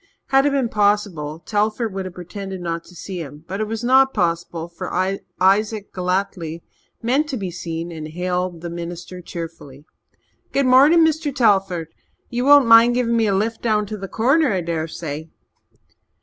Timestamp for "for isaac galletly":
4.67-6.63